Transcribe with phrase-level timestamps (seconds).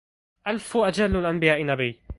[0.47, 1.99] ألف أجل الأنبياء نبي